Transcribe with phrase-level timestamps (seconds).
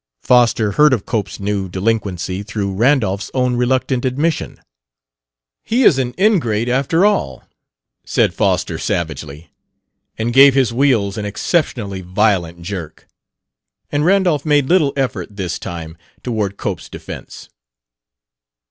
[0.23, 4.59] Foster heard of Cope's new delinquency, through Randolph's own reluctant admission.
[5.63, 7.43] "He is an ingrate, after all,"
[8.03, 9.51] said Foster savagely,
[10.17, 13.07] and gave his wheels an exceptionally violent jerk.
[13.91, 17.47] And Randolph made little effort, this time, toward Cope's defense.